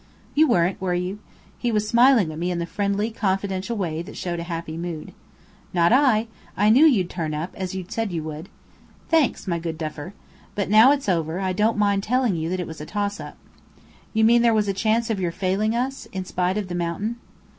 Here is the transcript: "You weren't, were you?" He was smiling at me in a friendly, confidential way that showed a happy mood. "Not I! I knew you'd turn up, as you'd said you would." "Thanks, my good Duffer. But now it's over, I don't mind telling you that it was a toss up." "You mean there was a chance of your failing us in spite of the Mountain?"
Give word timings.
"You 0.33 0.47
weren't, 0.47 0.81
were 0.81 0.95
you?" 0.95 1.19
He 1.59 1.71
was 1.71 1.87
smiling 1.87 2.31
at 2.31 2.39
me 2.39 2.49
in 2.49 2.59
a 2.59 2.65
friendly, 2.65 3.11
confidential 3.11 3.77
way 3.77 4.01
that 4.01 4.17
showed 4.17 4.39
a 4.39 4.43
happy 4.49 4.75
mood. 4.75 5.13
"Not 5.75 5.93
I! 5.93 6.25
I 6.57 6.71
knew 6.71 6.87
you'd 6.87 7.07
turn 7.11 7.35
up, 7.35 7.53
as 7.55 7.75
you'd 7.75 7.91
said 7.91 8.11
you 8.11 8.23
would." 8.23 8.49
"Thanks, 9.09 9.45
my 9.45 9.59
good 9.59 9.77
Duffer. 9.77 10.15
But 10.55 10.71
now 10.71 10.91
it's 10.91 11.07
over, 11.07 11.39
I 11.39 11.53
don't 11.53 11.77
mind 11.77 12.01
telling 12.01 12.35
you 12.35 12.49
that 12.49 12.59
it 12.59 12.65
was 12.65 12.81
a 12.81 12.85
toss 12.87 13.19
up." 13.19 13.37
"You 14.11 14.23
mean 14.23 14.41
there 14.41 14.55
was 14.55 14.67
a 14.67 14.73
chance 14.73 15.11
of 15.11 15.19
your 15.19 15.31
failing 15.31 15.75
us 15.75 16.07
in 16.07 16.25
spite 16.25 16.57
of 16.57 16.67
the 16.67 16.73
Mountain?" 16.73 17.17